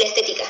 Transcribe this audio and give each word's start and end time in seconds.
la 0.00 0.06
estética. 0.06 0.44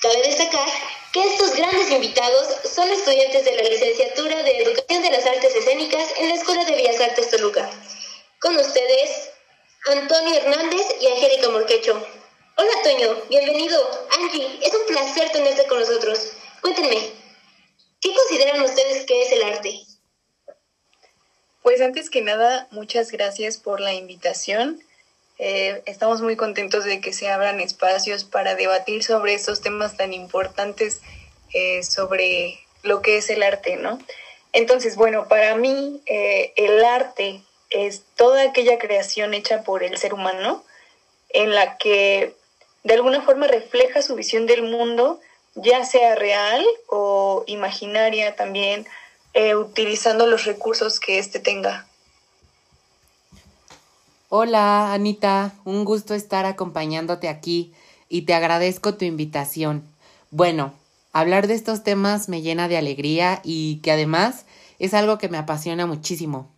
Cabe 0.00 0.22
destacar 0.22 0.68
que 1.12 1.22
estos 1.22 1.54
grandes 1.54 1.90
invitados 1.90 2.48
son 2.74 2.90
estudiantes 2.90 3.44
de 3.44 3.56
la 3.56 3.62
licenciatura 3.62 4.42
de 4.42 4.62
Educación 4.62 5.02
de 5.02 5.10
las 5.10 5.24
Artes 5.24 5.54
Escénicas 5.54 6.08
en 6.18 6.28
la 6.28 6.34
Escuela 6.34 6.64
de 6.64 6.72
Bellas 6.72 7.00
Artes 7.00 7.30
Toluca. 7.30 7.70
Con 8.40 8.56
ustedes, 8.56 9.30
Antonio 9.86 10.34
Hernández 10.34 10.86
y 11.00 11.06
Angélica 11.06 11.48
Morquecho. 11.50 12.06
Hola, 12.56 12.72
Toño, 12.82 13.22
bienvenido. 13.28 13.78
Angie, 14.10 14.58
es 14.62 14.74
un 14.74 14.86
placer 14.86 15.30
tenerte 15.30 15.66
con 15.66 15.78
nosotros. 15.78 16.32
Cuéntenme, 16.60 17.12
¿qué 18.00 18.12
consideran 18.14 18.62
ustedes 18.62 19.06
que 19.06 19.22
es 19.22 19.32
el 19.32 19.42
arte? 19.44 19.80
Pues 21.62 21.80
antes 21.80 22.10
que 22.10 22.22
nada, 22.22 22.66
muchas 22.72 23.12
gracias 23.12 23.58
por 23.58 23.80
la 23.80 23.94
invitación. 23.94 24.82
Eh, 25.38 25.82
estamos 25.86 26.20
muy 26.20 26.36
contentos 26.36 26.84
de 26.84 27.00
que 27.00 27.12
se 27.12 27.28
abran 27.30 27.60
espacios 27.60 28.24
para 28.24 28.54
debatir 28.54 29.02
sobre 29.02 29.34
estos 29.34 29.60
temas 29.60 29.96
tan 29.96 30.12
importantes 30.12 31.00
eh, 31.52 31.82
sobre 31.82 32.60
lo 32.82 33.02
que 33.02 33.16
es 33.16 33.30
el 33.30 33.42
arte, 33.42 33.76
¿no? 33.76 33.98
Entonces, 34.52 34.96
bueno, 34.96 35.28
para 35.28 35.56
mí 35.56 36.00
eh, 36.06 36.52
el 36.56 36.84
arte 36.84 37.42
es 37.70 38.02
toda 38.16 38.42
aquella 38.42 38.78
creación 38.78 39.34
hecha 39.34 39.62
por 39.62 39.82
el 39.82 39.96
ser 39.96 40.14
humano 40.14 40.62
en 41.30 41.54
la 41.54 41.78
que 41.78 42.34
de 42.84 42.94
alguna 42.94 43.22
forma 43.22 43.46
refleja 43.46 44.02
su 44.02 44.14
visión 44.14 44.46
del 44.46 44.62
mundo, 44.62 45.20
ya 45.54 45.84
sea 45.84 46.14
real 46.14 46.64
o 46.88 47.44
imaginaria 47.46 48.36
también, 48.36 48.86
utilizando 49.56 50.26
los 50.26 50.44
recursos 50.44 51.00
que 51.00 51.18
éste 51.18 51.38
tenga. 51.38 51.86
Hola, 54.34 54.94
Anita, 54.94 55.52
un 55.66 55.84
gusto 55.84 56.14
estar 56.14 56.46
acompañándote 56.46 57.28
aquí 57.28 57.74
y 58.08 58.22
te 58.22 58.32
agradezco 58.32 58.94
tu 58.94 59.04
invitación. 59.04 59.82
Bueno, 60.30 60.72
hablar 61.12 61.48
de 61.48 61.52
estos 61.52 61.82
temas 61.84 62.30
me 62.30 62.40
llena 62.40 62.66
de 62.66 62.78
alegría 62.78 63.42
y 63.44 63.80
que 63.82 63.92
además 63.92 64.46
es 64.78 64.94
algo 64.94 65.18
que 65.18 65.28
me 65.28 65.36
apasiona 65.36 65.84
muchísimo. 65.84 66.48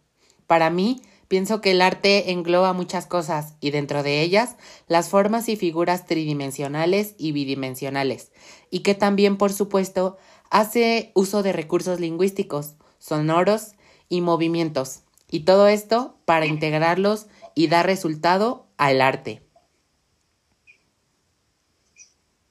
Para 0.46 0.70
mí, 0.70 1.02
pienso 1.26 1.60
que 1.60 1.72
el 1.72 1.82
arte 1.82 2.30
engloba 2.30 2.72
muchas 2.74 3.06
cosas 3.06 3.54
y 3.58 3.72
dentro 3.72 4.04
de 4.04 4.22
ellas 4.22 4.54
las 4.86 5.08
formas 5.08 5.48
y 5.48 5.56
figuras 5.56 6.06
tridimensionales 6.06 7.16
y 7.18 7.32
bidimensionales, 7.32 8.30
y 8.70 8.84
que 8.84 8.94
también, 8.94 9.36
por 9.36 9.52
supuesto, 9.52 10.16
hace 10.48 11.10
uso 11.16 11.42
de 11.42 11.52
recursos 11.52 11.98
lingüísticos, 11.98 12.74
sonoros 13.00 13.72
y 14.08 14.20
movimientos, 14.20 15.00
y 15.28 15.40
todo 15.40 15.66
esto 15.66 16.14
para 16.24 16.46
integrarlos 16.46 17.26
y 17.54 17.68
da 17.68 17.82
resultado 17.82 18.66
al 18.76 19.00
arte. 19.00 19.42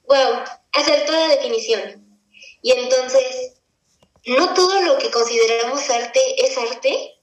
Wow, 0.06 0.44
acertó 0.72 1.12
la 1.12 1.28
definición. 1.28 2.18
Y 2.62 2.72
entonces, 2.72 3.54
¿no 4.26 4.54
todo 4.54 4.82
lo 4.82 4.98
que 4.98 5.10
consideramos 5.10 5.88
arte 5.90 6.20
es 6.38 6.56
arte? 6.56 7.14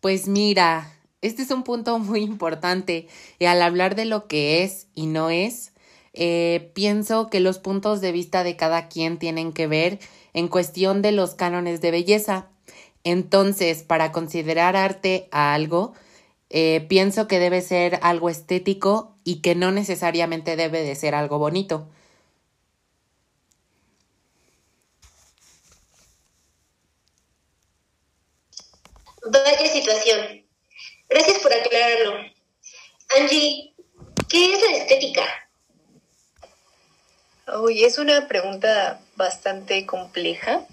Pues 0.00 0.26
mira, 0.26 0.98
este 1.20 1.42
es 1.42 1.50
un 1.50 1.62
punto 1.62 1.98
muy 2.00 2.22
importante 2.22 3.08
y 3.38 3.46
al 3.46 3.62
hablar 3.62 3.94
de 3.94 4.04
lo 4.04 4.26
que 4.26 4.64
es 4.64 4.88
y 4.94 5.06
no 5.06 5.30
es, 5.30 5.72
eh, 6.12 6.70
pienso 6.74 7.30
que 7.30 7.40
los 7.40 7.58
puntos 7.58 8.00
de 8.00 8.12
vista 8.12 8.44
de 8.44 8.56
cada 8.56 8.88
quien 8.88 9.18
tienen 9.18 9.52
que 9.52 9.66
ver 9.66 9.98
en 10.34 10.48
cuestión 10.48 11.02
de 11.02 11.12
los 11.12 11.34
cánones 11.34 11.80
de 11.80 11.90
belleza. 11.90 12.50
Entonces, 13.04 13.82
para 13.82 14.12
considerar 14.12 14.76
arte 14.76 15.28
a 15.32 15.54
algo, 15.54 15.94
eh, 16.50 16.84
pienso 16.88 17.26
que 17.28 17.38
debe 17.38 17.62
ser 17.62 17.98
algo 18.02 18.28
estético 18.28 19.16
y 19.24 19.40
que 19.40 19.54
no 19.54 19.72
necesariamente 19.72 20.56
debe 20.56 20.82
de 20.82 20.94
ser 20.94 21.14
algo 21.14 21.38
bonito. 21.38 21.88
Vaya 29.24 29.66
situación. 29.66 30.44
Gracias 31.08 31.38
por 31.38 31.52
aclararlo. 31.52 32.16
Angie, 33.18 33.74
¿qué 34.28 34.52
es 34.52 34.60
la 34.60 34.76
estética? 34.76 35.24
Uy, 37.60 37.84
es 37.84 37.98
una 37.98 38.28
pregunta 38.28 39.00
bastante 39.16 39.84
compleja 39.86 40.66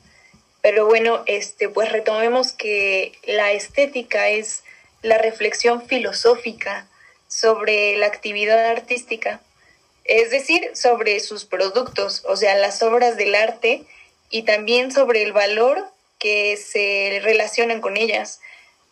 pero 0.61 0.85
bueno, 0.85 1.23
este, 1.25 1.69
pues 1.69 1.91
retomemos 1.91 2.51
que 2.51 3.13
la 3.23 3.51
estética 3.51 4.29
es 4.29 4.63
la 5.01 5.17
reflexión 5.17 5.85
filosófica 5.85 6.87
sobre 7.27 7.95
la 7.97 8.07
actividad 8.07 8.65
artística, 8.65 9.39
es 10.03 10.31
decir, 10.31 10.71
sobre 10.73 11.19
sus 11.19 11.45
productos, 11.45 12.23
o 12.27 12.35
sea, 12.35 12.55
las 12.55 12.81
obras 12.81 13.15
del 13.15 13.35
arte 13.35 13.83
y 14.29 14.43
también 14.43 14.91
sobre 14.91 15.23
el 15.23 15.33
valor 15.33 15.85
que 16.17 16.57
se 16.57 17.19
relacionan 17.23 17.79
con 17.79 17.95
ellas. 17.95 18.41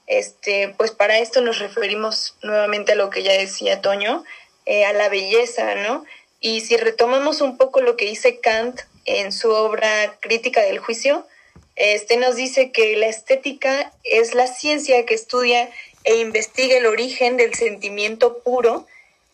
Este, 0.06 0.74
pues 0.78 0.92
para 0.92 1.18
esto 1.18 1.42
nos 1.42 1.60
referimos 1.60 2.36
nuevamente 2.42 2.94
a 2.94 2.96
lo 2.96 3.10
que 3.10 3.24
ya 3.24 3.34
decía 3.34 3.82
Toño, 3.82 4.24
eh, 4.66 4.86
a 4.86 4.94
la 4.94 5.10
belleza, 5.10 5.76
¿no? 5.76 6.06
Y 6.40 6.62
si 6.62 6.78
retomamos 6.78 7.42
un 7.42 7.58
poco 7.58 7.82
lo 7.82 7.98
que 7.98 8.06
dice 8.06 8.40
Kant 8.40 8.82
en 9.06 9.32
su 9.32 9.52
obra 9.52 10.18
Crítica 10.22 10.62
del 10.62 10.80
Juicio, 10.80 11.28
este 11.78 12.18
nos 12.18 12.36
dice 12.36 12.72
que 12.72 12.98
la 12.98 13.08
estética 13.08 13.94
es 14.04 14.34
la 14.34 14.48
ciencia 14.48 15.06
que 15.06 15.14
estudia 15.14 15.70
e 16.04 16.16
investiga 16.18 16.78
el 16.78 16.88
origen 16.88 17.38
del 17.38 17.54
sentimiento 17.54 18.40
puro 18.40 18.88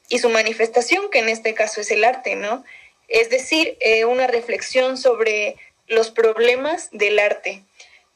y 0.10 0.20
su 0.20 0.30
manifestación, 0.30 1.10
que 1.10 1.20
en 1.20 1.30
este 1.30 1.54
caso 1.54 1.82
es 1.82 1.90
el 1.92 2.04
arte, 2.04 2.36
¿no? 2.36 2.64
Es 3.08 3.30
decir, 3.30 3.78
eh, 3.80 4.06
una 4.06 4.28
reflexión 4.28 4.98
sobre 4.98 5.56
los 5.88 6.12
problemas 6.12 6.90
del 6.92 7.20
arte. 7.20 7.64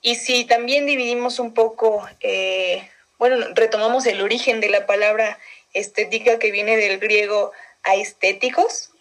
Y 0.02 0.16
si 0.16 0.44
también 0.46 0.86
dividimos 0.86 1.40
un 1.40 1.54
poco, 1.54 2.08
eh, 2.20 2.88
bueno, 3.18 3.46
retomamos 3.56 4.06
el 4.06 4.22
origen 4.22 4.60
de 4.60 4.70
la 4.70 4.86
palabra 4.86 5.40
estética 5.74 6.38
que 6.40 6.52
viene 6.52 6.78
del 6.78 7.00
griego 7.00 7.52
aestéticos, 7.84 8.92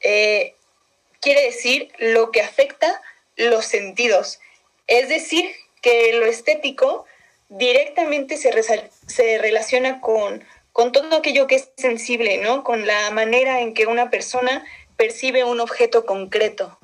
eh, 0.00 0.54
quiere 1.20 1.42
decir 1.42 1.90
lo 1.98 2.30
que 2.30 2.40
afecta 2.40 3.00
los 3.36 3.66
sentidos. 3.66 4.40
Es 4.90 5.08
decir, 5.08 5.48
que 5.80 6.12
lo 6.14 6.26
estético 6.26 7.06
directamente 7.48 8.36
se, 8.36 8.50
se 9.06 9.38
relaciona 9.38 10.00
con, 10.00 10.44
con 10.72 10.90
todo 10.90 11.16
aquello 11.16 11.46
que 11.46 11.54
es 11.54 11.70
sensible, 11.76 12.38
¿no? 12.38 12.64
Con 12.64 12.86
la 12.86 13.10
manera 13.12 13.60
en 13.60 13.72
que 13.72 13.86
una 13.86 14.10
persona 14.10 14.66
percibe 14.96 15.44
un 15.44 15.60
objeto 15.60 16.04
concreto. 16.04 16.76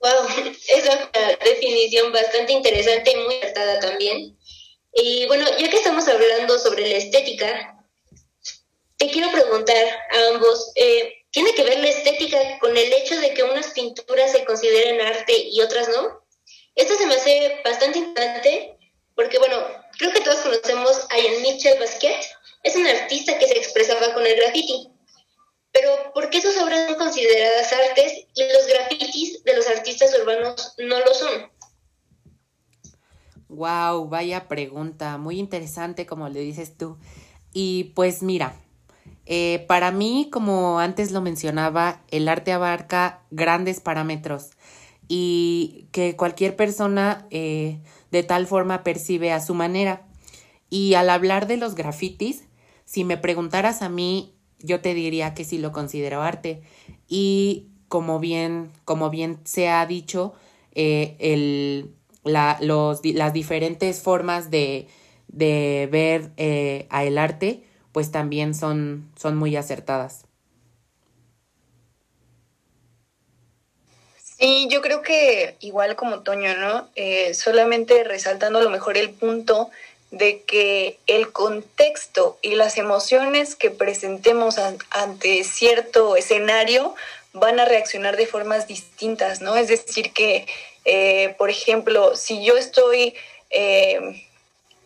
Wow, 0.00 0.28
es 0.48 0.84
una 0.84 1.36
definición 1.44 2.10
bastante 2.10 2.52
interesante 2.54 3.12
y 3.12 3.16
muy 3.16 3.34
acertada 3.36 3.80
también. 3.80 4.36
Y 4.94 5.26
bueno, 5.26 5.44
ya 5.58 5.68
que 5.68 5.76
estamos 5.76 6.08
hablando 6.08 6.58
sobre 6.58 6.88
la 6.88 6.96
estética, 6.96 7.84
te 8.96 9.10
quiero 9.10 9.30
preguntar 9.30 9.76
a 10.10 10.34
ambos, 10.34 10.72
eh, 10.74 11.15
¿Tiene 11.36 11.52
que 11.52 11.64
ver 11.64 11.78
la 11.80 11.90
estética 11.90 12.38
con 12.60 12.74
el 12.74 12.90
hecho 12.94 13.20
de 13.20 13.34
que 13.34 13.42
unas 13.42 13.66
pinturas 13.72 14.32
se 14.32 14.46
consideren 14.46 15.02
arte 15.02 15.34
y 15.36 15.60
otras 15.60 15.86
no? 15.86 16.24
Esto 16.74 16.94
se 16.94 17.04
me 17.04 17.14
hace 17.14 17.60
bastante 17.62 17.98
importante 17.98 18.78
porque, 19.14 19.36
bueno, 19.36 19.58
creo 19.98 20.14
que 20.14 20.22
todos 20.22 20.38
conocemos 20.38 21.06
a 21.10 21.18
Jean-Michel 21.18 21.78
Basquiat. 21.78 22.24
Es 22.62 22.74
un 22.74 22.86
artista 22.86 23.38
que 23.38 23.48
se 23.48 23.58
expresaba 23.58 24.14
con 24.14 24.26
el 24.26 24.34
graffiti. 24.34 24.88
Pero, 25.72 26.10
¿por 26.14 26.30
qué 26.30 26.40
sus 26.40 26.56
obras 26.56 26.86
son 26.88 26.96
consideradas 26.96 27.70
artes 27.70 28.14
y 28.34 28.42
los 28.42 28.66
grafitis 28.66 29.44
de 29.44 29.56
los 29.56 29.68
artistas 29.68 30.16
urbanos 30.18 30.72
no 30.78 31.00
lo 31.00 31.12
son? 31.12 31.52
Wow, 33.48 34.08
vaya 34.08 34.48
pregunta, 34.48 35.18
muy 35.18 35.38
interesante 35.38 36.06
como 36.06 36.30
le 36.30 36.40
dices 36.40 36.78
tú. 36.78 36.96
Y 37.52 37.92
pues 37.94 38.22
mira, 38.22 38.58
eh, 39.26 39.64
para 39.66 39.90
mí, 39.90 40.28
como 40.30 40.78
antes 40.78 41.10
lo 41.10 41.20
mencionaba, 41.20 42.00
el 42.10 42.28
arte 42.28 42.52
abarca 42.52 43.22
grandes 43.32 43.80
parámetros 43.80 44.50
y 45.08 45.88
que 45.90 46.14
cualquier 46.14 46.54
persona 46.54 47.26
eh, 47.30 47.80
de 48.12 48.22
tal 48.22 48.46
forma 48.46 48.84
percibe 48.84 49.32
a 49.32 49.40
su 49.40 49.54
manera. 49.54 50.06
Y 50.70 50.94
al 50.94 51.10
hablar 51.10 51.48
de 51.48 51.56
los 51.56 51.74
grafitis, 51.74 52.44
si 52.84 53.02
me 53.02 53.16
preguntaras 53.16 53.82
a 53.82 53.88
mí, 53.88 54.32
yo 54.60 54.80
te 54.80 54.94
diría 54.94 55.34
que 55.34 55.44
sí 55.44 55.58
lo 55.58 55.72
considero 55.72 56.22
arte. 56.22 56.62
Y 57.08 57.66
como 57.88 58.20
bien, 58.20 58.70
como 58.84 59.10
bien 59.10 59.40
se 59.44 59.68
ha 59.68 59.84
dicho, 59.86 60.34
eh, 60.72 61.16
el, 61.18 61.94
la, 62.22 62.58
los, 62.60 63.04
las 63.04 63.32
diferentes 63.32 64.00
formas 64.02 64.50
de, 64.52 64.86
de 65.26 65.88
ver 65.90 66.32
a 66.90 67.04
el 67.04 67.18
arte 67.18 67.64
pues 67.96 68.12
también 68.12 68.54
son, 68.54 69.10
son 69.18 69.38
muy 69.38 69.56
acertadas. 69.56 70.26
Sí, 74.22 74.68
yo 74.70 74.82
creo 74.82 75.00
que 75.00 75.56
igual 75.60 75.96
como 75.96 76.20
Toño, 76.20 76.58
¿no? 76.58 76.90
Eh, 76.94 77.32
solamente 77.32 78.04
resaltando 78.04 78.58
a 78.58 78.62
lo 78.62 78.68
mejor 78.68 78.98
el 78.98 79.08
punto 79.08 79.70
de 80.10 80.42
que 80.42 80.98
el 81.06 81.32
contexto 81.32 82.38
y 82.42 82.56
las 82.56 82.76
emociones 82.76 83.56
que 83.56 83.70
presentemos 83.70 84.58
ante 84.90 85.42
cierto 85.42 86.16
escenario 86.16 86.94
van 87.32 87.60
a 87.60 87.64
reaccionar 87.64 88.18
de 88.18 88.26
formas 88.26 88.66
distintas, 88.66 89.40
¿no? 89.40 89.56
Es 89.56 89.68
decir, 89.68 90.12
que, 90.12 90.46
eh, 90.84 91.34
por 91.38 91.48
ejemplo, 91.48 92.14
si 92.14 92.44
yo 92.44 92.58
estoy 92.58 93.14
eh, 93.48 94.22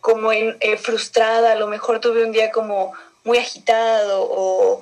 como 0.01 0.33
en, 0.33 0.57
frustrada, 0.79 1.53
a 1.53 1.57
lo 1.57 1.67
mejor 1.67 2.01
tuve 2.01 2.25
un 2.25 2.33
día 2.33 2.51
como 2.51 2.93
muy 3.25 3.39
agitado 3.39 4.23
o, 4.23 4.81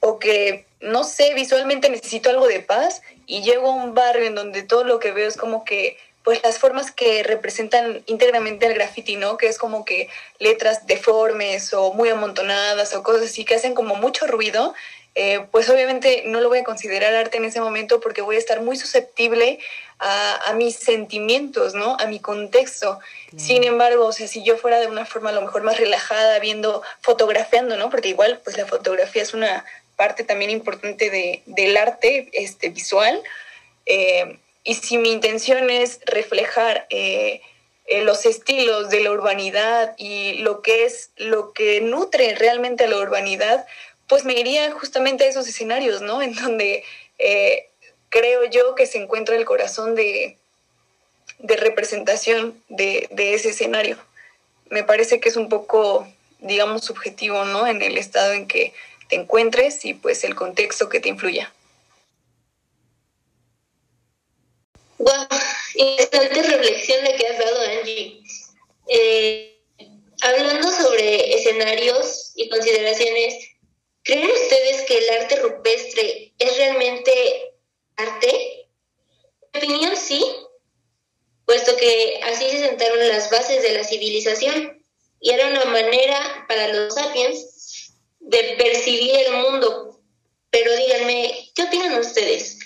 o 0.00 0.18
que, 0.18 0.66
no 0.80 1.04
sé, 1.04 1.34
visualmente 1.34 1.90
necesito 1.90 2.30
algo 2.30 2.46
de 2.46 2.60
paz 2.60 3.02
y 3.26 3.42
llego 3.42 3.70
a 3.70 3.74
un 3.74 3.94
barrio 3.94 4.26
en 4.26 4.34
donde 4.34 4.62
todo 4.62 4.84
lo 4.84 4.98
que 4.98 5.12
veo 5.12 5.28
es 5.28 5.36
como 5.36 5.64
que 5.64 5.96
pues 6.28 6.42
las 6.42 6.58
formas 6.58 6.90
que 6.90 7.22
representan 7.22 8.02
íntegramente 8.04 8.66
el 8.66 8.74
graffiti, 8.74 9.16
¿no? 9.16 9.38
Que 9.38 9.46
es 9.46 9.56
como 9.56 9.86
que 9.86 10.10
letras 10.38 10.86
deformes 10.86 11.72
o 11.72 11.94
muy 11.94 12.10
amontonadas 12.10 12.94
o 12.94 13.02
cosas 13.02 13.30
así 13.30 13.46
que 13.46 13.54
hacen 13.54 13.74
como 13.74 13.94
mucho 13.94 14.26
ruido, 14.26 14.74
eh, 15.20 15.48
pues 15.50 15.68
obviamente 15.68 16.22
no 16.26 16.40
lo 16.40 16.48
voy 16.48 16.58
a 16.58 16.64
considerar 16.64 17.12
arte 17.12 17.38
en 17.38 17.44
ese 17.44 17.60
momento 17.60 17.98
porque 17.98 18.20
voy 18.20 18.36
a 18.36 18.38
estar 18.38 18.62
muy 18.62 18.76
susceptible 18.76 19.58
a, 19.98 20.54
mis 20.54 20.76
sentimientos, 20.76 21.74
¿no? 21.74 21.96
A 21.98 22.06
mi 22.06 22.20
contexto. 22.20 23.00
Sin 23.36 23.64
embargo, 23.64 24.06
o 24.06 24.12
sea, 24.12 24.28
si 24.28 24.44
yo 24.44 24.56
fuera 24.56 24.78
de 24.78 24.86
una 24.86 25.04
forma 25.04 25.30
a 25.30 25.32
lo 25.32 25.40
mejor 25.40 25.64
más 25.64 25.76
relajada, 25.76 26.38
viendo, 26.38 26.84
fotografiando, 27.00 27.76
¿no? 27.76 27.90
Porque 27.90 28.10
igual, 28.10 28.40
pues 28.44 28.56
la 28.56 28.64
fotografía 28.64 29.22
es 29.22 29.34
una 29.34 29.64
parte 29.96 30.22
también 30.22 30.52
importante 30.52 31.10
de, 31.10 31.42
del 31.46 31.76
arte 31.76 32.28
este, 32.32 32.68
visual. 32.68 33.20
Eh, 33.86 34.38
y 34.62 34.74
si 34.74 34.98
mi 34.98 35.10
intención 35.10 35.68
es 35.68 35.98
reflejar 36.06 36.86
eh, 36.90 37.40
eh, 37.90 38.02
los 38.02 38.26
estilos 38.26 38.90
de 38.90 39.00
la 39.00 39.12
urbanidad 39.12 39.94
y 39.96 40.34
lo 40.34 40.60
que 40.60 40.84
es 40.84 41.10
lo 41.16 41.54
que 41.54 41.80
nutre 41.80 42.34
realmente 42.34 42.84
a 42.84 42.86
la 42.86 42.98
urbanidad, 42.98 43.66
pues 44.08 44.24
me 44.24 44.32
iría 44.32 44.72
justamente 44.72 45.24
a 45.24 45.28
esos 45.28 45.46
escenarios, 45.46 46.02
¿no? 46.02 46.22
En 46.28 46.34
donde 46.34 46.84
eh, 47.18 47.68
creo 48.08 48.44
yo 48.44 48.74
que 48.74 48.86
se 48.86 48.98
encuentra 48.98 49.36
el 49.36 49.44
corazón 49.44 49.94
de, 49.94 50.36
de 51.38 51.56
representación 51.56 52.60
de, 52.68 53.08
ese 53.16 53.50
escenario. 53.50 53.98
Me 54.70 54.84
parece 54.84 55.20
que 55.20 55.28
es 55.28 55.36
un 55.36 55.48
poco, 55.48 56.06
digamos, 56.40 56.84
subjetivo, 56.84 57.44
¿no? 57.44 57.66
En 57.66 57.82
el 57.82 57.96
estado 57.96 58.32
en 58.32 58.46
que 58.46 58.72
te 59.08 59.16
encuentres 59.16 59.84
y 59.84 59.94
pues 59.94 60.24
el 60.24 60.34
contexto 60.34 60.88
que 60.88 61.00
te 61.00 61.08
influya. 61.08 61.52
Wow, 64.98 65.28
interesante 65.74 66.42
reflexión 66.42 67.04
la 67.04 67.16
que 67.16 67.26
has 67.26 67.38
dado, 67.38 67.60
Angie. 67.78 68.20
Eh, 68.88 69.58
hablando 70.22 70.70
sobre 70.70 71.34
escenarios 71.34 72.32
y 72.34 72.48
consideraciones, 72.48 73.57
¿creen 74.08 74.30
ustedes 74.30 74.82
que 74.86 74.96
el 74.96 75.10
arte 75.20 75.36
rupestre 75.36 76.32
es 76.38 76.56
realmente 76.56 77.52
arte? 77.96 78.66
En 79.52 79.60
mi 79.60 79.74
opinión, 79.74 79.96
sí, 79.96 80.24
puesto 81.44 81.76
que 81.76 82.18
así 82.22 82.48
se 82.48 82.60
sentaron 82.60 83.06
las 83.06 83.30
bases 83.30 83.62
de 83.62 83.74
la 83.74 83.84
civilización 83.84 84.82
y 85.20 85.30
era 85.30 85.48
una 85.48 85.66
manera 85.66 86.46
para 86.48 86.68
los 86.68 86.94
sapiens 86.94 87.92
de 88.20 88.56
percibir 88.56 89.14
el 89.14 89.32
mundo. 89.42 90.00
Pero 90.50 90.74
díganme, 90.74 91.50
¿qué 91.54 91.64
opinan 91.64 91.98
ustedes? 91.98 92.58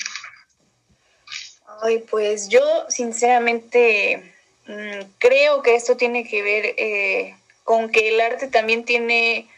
Ay, 1.83 1.99
pues 2.09 2.49
yo 2.49 2.62
sinceramente 2.89 4.33
mm, 4.67 5.00
creo 5.19 5.61
que 5.62 5.75
esto 5.75 5.97
tiene 5.97 6.25
que 6.29 6.43
ver 6.43 6.67
eh, 6.79 7.37
con 7.65 7.91
que 7.91 8.11
el 8.11 8.21
arte 8.21 8.47
también 8.47 8.85
tiene 8.85 9.49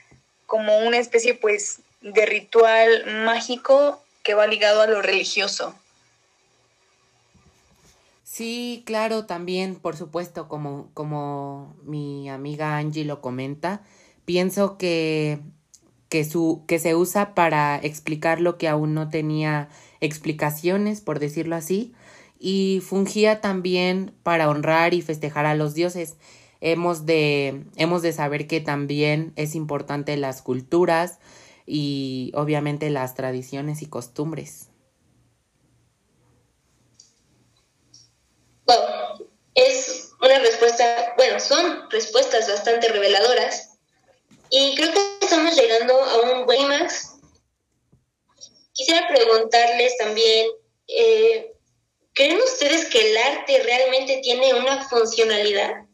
como 0.46 0.78
una 0.78 0.98
especie 0.98 1.34
pues 1.34 1.80
de 2.00 2.26
ritual 2.26 3.24
mágico 3.24 4.00
que 4.22 4.34
va 4.34 4.46
ligado 4.46 4.82
a 4.82 4.86
lo 4.86 5.02
religioso. 5.02 5.74
Sí, 8.24 8.82
claro, 8.84 9.26
también, 9.26 9.76
por 9.76 9.96
supuesto, 9.96 10.48
como, 10.48 10.90
como 10.92 11.76
mi 11.84 12.28
amiga 12.28 12.78
Angie 12.78 13.04
lo 13.04 13.20
comenta, 13.20 13.82
pienso 14.24 14.76
que, 14.76 15.38
que, 16.08 16.24
su, 16.24 16.64
que 16.66 16.80
se 16.80 16.96
usa 16.96 17.34
para 17.34 17.76
explicar 17.76 18.40
lo 18.40 18.58
que 18.58 18.66
aún 18.66 18.92
no 18.92 19.08
tenía 19.08 19.68
explicaciones, 20.00 21.00
por 21.00 21.20
decirlo 21.20 21.54
así, 21.54 21.94
y 22.40 22.82
fungía 22.84 23.40
también 23.40 24.12
para 24.22 24.48
honrar 24.48 24.94
y 24.94 25.02
festejar 25.02 25.46
a 25.46 25.54
los 25.54 25.74
dioses. 25.74 26.16
Hemos 26.66 27.04
de, 27.04 27.64
hemos 27.76 28.00
de 28.00 28.12
saber 28.12 28.46
que 28.46 28.60
también 28.60 29.32
es 29.36 29.54
importante 29.54 30.16
las 30.16 30.40
culturas 30.40 31.18
y 31.66 32.32
obviamente 32.34 32.88
las 32.88 33.14
tradiciones 33.14 33.82
y 33.82 33.86
costumbres. 33.86 34.70
Bueno, 38.64 38.82
es 39.54 40.12
una 40.22 40.38
respuesta, 40.38 41.12
bueno, 41.18 41.38
son 41.38 41.90
respuestas 41.90 42.48
bastante 42.48 42.88
reveladoras 42.88 43.78
y 44.48 44.74
creo 44.74 44.90
que 44.92 45.00
estamos 45.20 45.54
llegando 45.54 45.92
a 46.02 46.32
un 46.32 46.46
buen. 46.46 46.88
Quisiera 48.72 49.06
preguntarles 49.06 49.98
también, 49.98 50.48
eh, 50.88 51.54
¿Creen 52.14 52.38
ustedes 52.38 52.86
que 52.90 53.10
el 53.10 53.16
arte 53.16 53.60
realmente 53.64 54.20
tiene 54.22 54.54
una 54.54 54.88
funcionalidad? 54.88 55.84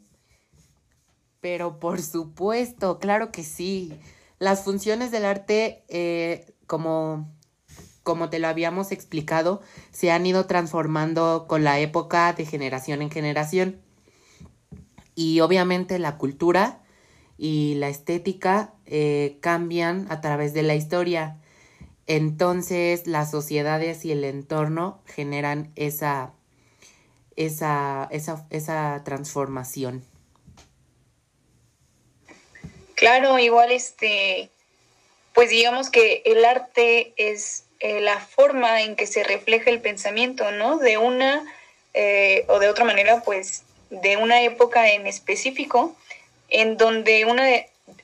Pero 1.41 1.79
por 1.79 2.01
supuesto, 2.01 2.99
claro 2.99 3.31
que 3.31 3.43
sí. 3.43 3.99
Las 4.37 4.63
funciones 4.63 5.11
del 5.11 5.25
arte, 5.25 5.83
eh, 5.87 6.53
como, 6.67 7.29
como 8.03 8.29
te 8.29 8.39
lo 8.39 8.47
habíamos 8.47 8.91
explicado, 8.91 9.61
se 9.91 10.11
han 10.11 10.25
ido 10.25 10.45
transformando 10.45 11.45
con 11.47 11.63
la 11.63 11.79
época 11.79 12.31
de 12.33 12.45
generación 12.45 13.01
en 13.01 13.09
generación. 13.09 13.81
Y 15.15 15.41
obviamente 15.41 15.99
la 15.99 16.17
cultura 16.17 16.83
y 17.37 17.73
la 17.75 17.89
estética 17.89 18.73
eh, 18.85 19.37
cambian 19.41 20.05
a 20.09 20.21
través 20.21 20.53
de 20.53 20.61
la 20.61 20.75
historia. 20.75 21.37
Entonces 22.05 23.07
las 23.07 23.31
sociedades 23.31 24.05
y 24.05 24.11
el 24.11 24.23
entorno 24.23 25.01
generan 25.05 25.71
esa, 25.75 26.33
esa, 27.35 28.07
esa, 28.11 28.45
esa 28.51 29.01
transformación. 29.03 30.03
Claro, 33.01 33.39
igual 33.39 33.71
este, 33.71 34.51
pues 35.33 35.49
digamos 35.49 35.89
que 35.89 36.21
el 36.23 36.45
arte 36.45 37.13
es 37.17 37.63
eh, 37.79 37.99
la 37.99 38.19
forma 38.19 38.83
en 38.83 38.95
que 38.95 39.07
se 39.07 39.23
refleja 39.23 39.71
el 39.71 39.81
pensamiento, 39.81 40.51
¿no? 40.51 40.77
De 40.77 40.99
una 40.99 41.43
eh, 41.95 42.45
o 42.47 42.59
de 42.59 42.69
otra 42.69 42.85
manera, 42.85 43.23
pues 43.23 43.63
de 43.89 44.17
una 44.17 44.43
época 44.43 44.91
en 44.91 45.07
específico, 45.07 45.95
en 46.49 46.77
donde 46.77 47.25
una 47.25 47.49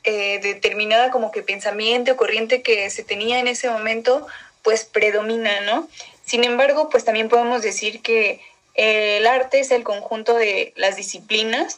eh, 0.03 0.39
determinada 0.41 1.11
como 1.11 1.31
que 1.31 1.43
pensamiento 1.43 2.13
o 2.13 2.17
corriente 2.17 2.63
que 2.63 2.89
se 2.89 3.03
tenía 3.03 3.37
en 3.37 3.47
ese 3.47 3.69
momento, 3.69 4.25
pues 4.63 4.83
predomina, 4.83 5.61
¿no? 5.61 5.87
Sin 6.25 6.43
embargo, 6.43 6.89
pues 6.89 7.05
también 7.05 7.29
podemos 7.29 7.61
decir 7.61 8.01
que 8.01 8.41
el 8.73 9.27
arte 9.27 9.59
es 9.59 9.69
el 9.69 9.83
conjunto 9.83 10.33
de 10.33 10.73
las 10.75 10.95
disciplinas 10.95 11.77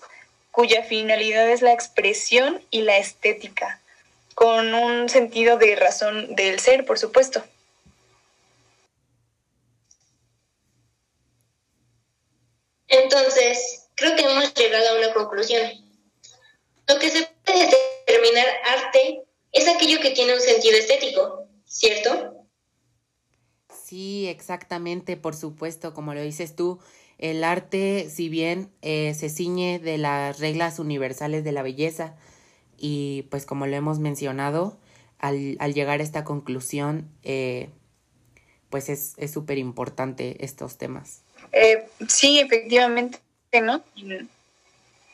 cuya 0.51 0.83
finalidad 0.83 1.49
es 1.49 1.61
la 1.61 1.73
expresión 1.73 2.61
y 2.71 2.81
la 2.81 2.97
estética, 2.97 3.81
con 4.35 4.73
un 4.73 5.09
sentido 5.09 5.57
de 5.57 5.75
razón 5.75 6.35
del 6.35 6.59
ser, 6.59 6.85
por 6.85 6.97
supuesto. 6.97 7.43
Entonces, 12.87 13.87
creo 13.95 14.15
que 14.15 14.23
hemos 14.23 14.53
llegado 14.53 14.89
a 14.89 14.97
una 14.97 15.13
conclusión. 15.13 15.61
Lo 16.87 16.97
que 16.97 17.09
se 17.09 17.29
puede 17.45 17.69
determinar 18.07 18.47
arte 18.65 19.21
es 19.51 19.67
aquello 19.67 19.99
que 19.99 20.11
tiene 20.11 20.33
un 20.33 20.41
sentido 20.41 20.77
estético, 20.77 21.47
¿cierto? 21.65 22.35
Sí, 23.85 24.27
exactamente, 24.27 25.17
por 25.17 25.35
supuesto, 25.35 25.93
como 25.93 26.13
lo 26.13 26.21
dices 26.21 26.55
tú, 26.55 26.79
el 27.19 27.43
arte, 27.43 28.09
si 28.09 28.29
bien 28.29 28.71
eh, 28.81 29.13
se 29.13 29.29
ciñe 29.29 29.79
de 29.79 29.97
las 29.97 30.39
reglas 30.39 30.79
universales 30.79 31.43
de 31.43 31.51
la 31.51 31.61
belleza, 31.61 32.15
y 32.77 33.27
pues 33.29 33.45
como 33.45 33.67
lo 33.67 33.75
hemos 33.75 33.99
mencionado, 33.99 34.77
al, 35.19 35.57
llegar 35.73 35.99
a 35.99 36.03
esta 36.03 36.23
conclusión, 36.23 37.09
eh, 37.23 37.69
pues 38.69 38.89
es 38.89 39.15
súper 39.31 39.57
importante 39.57 40.43
estos 40.43 40.77
temas. 40.77 41.21
Eh, 41.51 41.87
sí, 42.07 42.39
efectivamente, 42.39 43.19
¿no? 43.61 43.83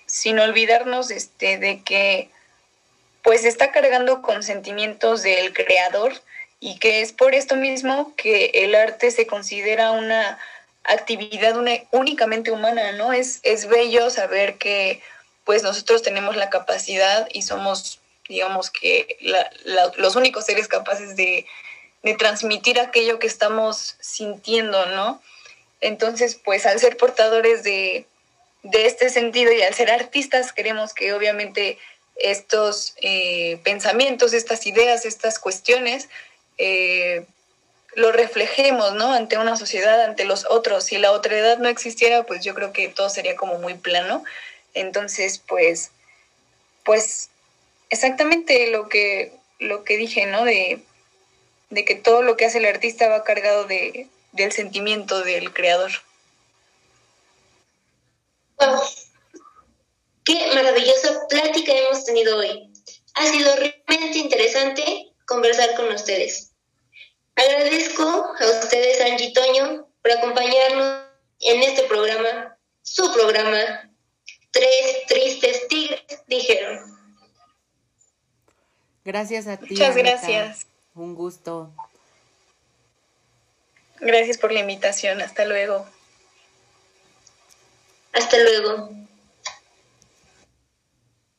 sin 0.06 0.40
olvidarnos 0.40 1.12
este, 1.12 1.58
de 1.58 1.82
que 1.82 2.30
pues 3.24 3.44
está 3.44 3.72
cargando 3.72 4.22
con 4.22 4.44
sentimientos 4.44 5.24
del 5.24 5.54
creador 5.54 6.14
y 6.60 6.78
que 6.78 7.02
es 7.02 7.12
por 7.12 7.34
esto 7.34 7.56
mismo 7.56 8.14
que 8.16 8.52
el 8.54 8.76
arte 8.76 9.12
se 9.12 9.26
considera 9.26 9.92
una 9.92 10.38
actividad 10.88 11.56
únicamente 11.92 12.52
humana, 12.52 12.92
¿no? 12.94 13.14
Es, 13.14 13.40
es 13.44 13.68
bello 13.68 14.10
saber 14.10 14.58
que 14.58 15.02
pues 15.44 15.64
nosotros 15.64 16.02
tenemos 16.02 16.36
la 16.36 16.50
capacidad 16.50 17.28
y 17.32 17.44
somos, 17.44 18.00
digamos 18.28 18.72
que, 18.72 19.18
los 19.98 20.16
únicos 20.16 20.46
seres 20.46 20.68
capaces 20.68 21.16
de, 21.16 21.46
de 22.04 22.16
transmitir 22.16 22.80
aquello 22.80 23.20
que 23.20 23.28
estamos 23.28 23.96
sintiendo, 24.00 24.86
¿no? 24.88 25.22
Entonces, 25.82 26.40
pues 26.44 26.66
al 26.66 26.80
ser 26.80 26.98
portadores 26.98 27.64
de, 27.64 28.08
de 28.64 28.88
este 28.88 29.10
sentido 29.10 29.52
y 29.52 29.62
al 29.62 29.74
ser 29.76 29.92
artistas, 29.92 30.52
queremos 30.52 30.94
que 30.94 31.14
obviamente 31.14 31.78
estos 32.16 32.96
eh, 33.02 33.60
pensamientos, 33.64 34.34
estas 34.34 34.66
ideas, 34.66 35.06
estas 35.06 35.38
cuestiones, 35.38 36.10
eh, 36.58 37.26
lo 37.96 38.12
reflejemos, 38.12 38.94
¿no? 38.94 39.12
Ante 39.14 39.38
una 39.38 39.58
sociedad, 39.58 40.04
ante 40.04 40.26
los 40.26 40.46
otros. 40.50 40.84
Si 40.84 40.98
la 40.98 41.12
otra 41.12 41.38
edad 41.38 41.58
no 41.58 41.70
existiera, 41.70 42.24
pues 42.24 42.44
yo 42.44 42.54
creo 42.54 42.74
que 42.74 42.90
todo 42.90 43.10
sería 43.10 43.36
como 43.36 43.58
muy 43.58 43.76
plano. 43.76 44.24
Entonces, 44.74 45.40
pues, 45.40 45.92
pues, 46.84 47.30
exactamente 47.90 48.70
lo 48.70 48.90
que, 48.90 49.34
lo 49.60 49.84
que 49.84 49.98
dije, 49.98 50.26
¿no? 50.26 50.44
De, 50.44 50.82
de 51.70 51.86
que 51.86 51.96
todo 51.96 52.22
lo 52.22 52.36
que 52.36 52.46
hace 52.46 52.58
el 52.58 52.66
artista 52.66 53.08
va 53.08 53.24
cargado 53.24 53.64
de, 53.66 54.08
del 54.34 54.52
sentimiento 54.52 55.24
del 55.24 55.54
creador. 55.54 55.92
Wow. 58.58 58.82
Qué 60.26 60.48
maravillosa 60.54 61.28
plática 61.30 61.72
hemos 61.72 62.04
tenido 62.04 62.38
hoy. 62.38 62.70
Ha 63.14 63.26
sido 63.28 63.56
realmente 63.56 64.18
interesante 64.18 65.12
conversar 65.26 65.76
con 65.76 65.92
ustedes. 65.94 66.52
Agradezco 67.36 68.04
a 68.40 68.46
ustedes, 68.62 69.02
Angie 69.02 69.34
Toño, 69.34 69.88
por 70.02 70.12
acompañarnos 70.12 71.04
en 71.42 71.64
este 71.64 71.84
programa, 71.84 72.58
su 72.82 73.12
programa, 73.14 73.90
Tres 74.52 75.06
Tristes 75.08 75.68
Tigres 75.68 76.02
dijeron. 76.28 76.96
Gracias 79.04 79.48
a 79.48 79.58
ti. 79.58 79.68
Muchas 79.72 79.96
gracias. 79.98 80.66
Un 80.94 81.14
gusto. 81.14 81.74
Gracias 84.00 84.38
por 84.38 84.54
la 84.54 84.62
invitación. 84.62 85.22
Hasta 85.22 85.46
luego. 85.46 85.86
Hasta 88.14 88.38
luego. 88.40 89.05